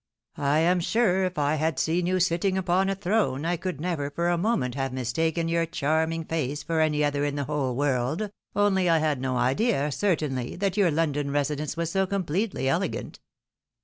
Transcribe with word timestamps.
I 0.39 0.61
am 0.61 0.79
sure 0.79 1.25
if 1.25 1.37
I 1.37 1.53
had 1.57 1.77
seen 1.77 2.07
you 2.07 2.19
sitting 2.19 2.57
upon 2.57 2.89
a 2.89 2.95
throne, 2.95 3.45
I 3.45 3.55
could 3.55 3.79
never 3.79 4.09
for 4.09 4.29
a 4.29 4.35
moment 4.39 4.73
have 4.73 4.91
mistaken 4.91 5.47
your 5.47 5.67
charming 5.67 6.25
face 6.25 6.63
for 6.63 6.79
any 6.79 7.03
in 7.03 7.35
the 7.35 7.43
whole 7.43 7.75
world;— 7.75 8.31
only 8.65 8.89
I 8.89 8.97
had 8.97 9.21
no 9.21 9.37
idea, 9.37 9.91
certainly, 9.91 10.55
that 10.55 10.75
your 10.75 10.89
Loudon 10.89 11.29
residence 11.29 11.77
was 11.77 11.91
so 11.91 12.07
completely 12.07 12.67
elegant." 12.67 13.19